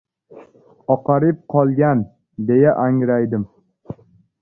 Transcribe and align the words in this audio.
—Oqarib 0.95 1.45
qolgan?— 1.55 2.03
deya 2.51 2.75
angraydim. 2.89 3.49